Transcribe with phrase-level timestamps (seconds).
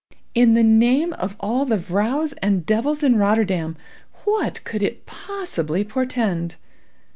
[0.33, 3.77] In the name of all the vrows and devils in Rotterdam,
[4.25, 6.55] what could it possibly portend?